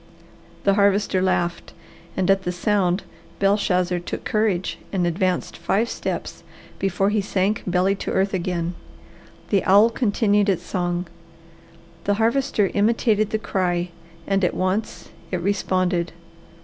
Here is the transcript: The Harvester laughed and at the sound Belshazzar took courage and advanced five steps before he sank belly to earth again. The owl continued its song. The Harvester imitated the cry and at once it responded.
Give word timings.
The 0.63 0.73
Harvester 0.73 1.21
laughed 1.21 1.73
and 2.17 2.31
at 2.31 2.41
the 2.41 2.51
sound 2.51 3.03
Belshazzar 3.37 3.99
took 3.99 4.23
courage 4.25 4.79
and 4.91 5.05
advanced 5.05 5.55
five 5.55 5.89
steps 5.91 6.41
before 6.79 7.11
he 7.11 7.21
sank 7.21 7.61
belly 7.67 7.93
to 7.97 8.11
earth 8.11 8.33
again. 8.33 8.73
The 9.51 9.63
owl 9.63 9.91
continued 9.91 10.49
its 10.49 10.63
song. 10.63 11.05
The 12.05 12.15
Harvester 12.15 12.71
imitated 12.73 13.29
the 13.29 13.37
cry 13.37 13.89
and 14.25 14.43
at 14.43 14.55
once 14.55 15.09
it 15.29 15.39
responded. 15.39 16.13